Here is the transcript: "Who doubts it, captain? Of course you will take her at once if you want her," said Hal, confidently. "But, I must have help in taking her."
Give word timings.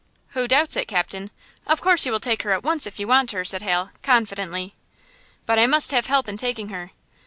"Who 0.29 0.47
doubts 0.47 0.75
it, 0.77 0.87
captain? 0.87 1.29
Of 1.67 1.79
course 1.79 2.07
you 2.07 2.11
will 2.11 2.19
take 2.19 2.41
her 2.41 2.53
at 2.53 2.63
once 2.63 2.87
if 2.87 2.99
you 2.99 3.07
want 3.07 3.29
her," 3.33 3.45
said 3.45 3.61
Hal, 3.61 3.91
confidently. 4.01 4.73
"But, 5.45 5.59
I 5.59 5.67
must 5.67 5.91
have 5.91 6.07
help 6.07 6.27
in 6.27 6.37
taking 6.37 6.69
her." 6.69 6.89